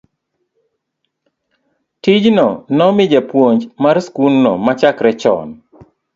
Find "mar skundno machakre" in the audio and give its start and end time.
3.85-5.11